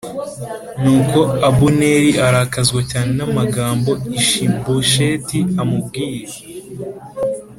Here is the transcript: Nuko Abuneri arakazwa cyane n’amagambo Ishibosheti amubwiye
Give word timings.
Nuko 0.81 1.19
Abuneri 1.49 2.09
arakazwa 2.27 2.79
cyane 2.91 3.11
n’amagambo 3.19 3.91
Ishibosheti 4.19 5.39
amubwiye 5.61 6.35